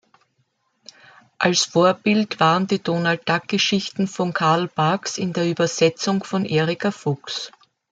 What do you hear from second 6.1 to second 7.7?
von Erika Fuchs.